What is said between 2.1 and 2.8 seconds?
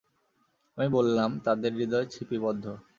ছিপিবদ্ধ।